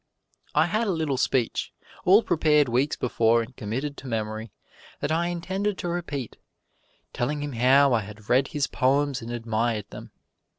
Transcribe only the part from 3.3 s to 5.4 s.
and committed to memory, that I